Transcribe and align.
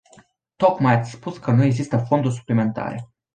Tocmai 0.57 0.93
ați 0.95 1.11
spus 1.11 1.37
că 1.37 1.51
nu 1.51 1.63
există 1.63 1.97
fonduri 1.97 2.33
suplimentare. 2.35 3.09